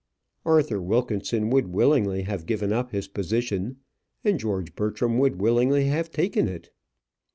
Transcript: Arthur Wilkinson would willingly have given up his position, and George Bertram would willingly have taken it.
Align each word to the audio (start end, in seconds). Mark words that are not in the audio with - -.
Arthur 0.45 0.81
Wilkinson 0.81 1.51
would 1.51 1.67
willingly 1.67 2.23
have 2.23 2.47
given 2.47 2.73
up 2.73 2.89
his 2.89 3.07
position, 3.07 3.77
and 4.23 4.39
George 4.39 4.73
Bertram 4.73 5.19
would 5.19 5.39
willingly 5.39 5.85
have 5.85 6.09
taken 6.09 6.47
it. 6.47 6.71